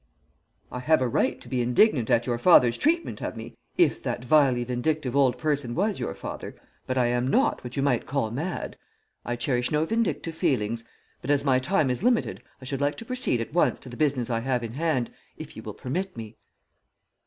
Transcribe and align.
"'I 0.71 0.79
have 0.79 0.99
a 0.99 1.07
right 1.07 1.39
to 1.41 1.47
be 1.47 1.61
indignant 1.61 2.09
at 2.09 2.25
your 2.25 2.39
father's 2.39 2.75
treatment 2.75 3.21
of 3.21 3.37
me, 3.37 3.53
if 3.77 4.01
that 4.01 4.25
vilely 4.25 4.63
vindictive 4.63 5.15
old 5.15 5.37
person 5.37 5.75
was 5.75 5.99
your 5.99 6.15
father, 6.15 6.55
but 6.87 6.97
I 6.97 7.05
am 7.05 7.27
not 7.27 7.63
what 7.63 7.77
you 7.77 7.83
might 7.83 8.07
call 8.07 8.31
mad. 8.31 8.79
I 9.23 9.35
cherish 9.35 9.69
no 9.69 9.85
vindictive 9.85 10.33
feelings. 10.33 10.83
But 11.21 11.29
as 11.29 11.45
my 11.45 11.59
time 11.59 11.91
is 11.91 12.01
limited 12.01 12.41
I 12.59 12.65
should 12.65 12.81
like 12.81 12.97
to 12.97 13.05
proceed 13.05 13.41
at 13.41 13.53
once 13.53 13.77
to 13.77 13.89
the 13.89 13.95
business 13.95 14.31
I 14.31 14.39
have 14.39 14.63
in 14.63 14.73
hand, 14.73 15.11
if 15.37 15.55
you 15.55 15.61
will 15.61 15.75
permit 15.75 16.17
me.' 16.17 16.35